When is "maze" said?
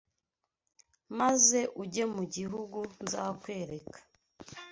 1.19-1.59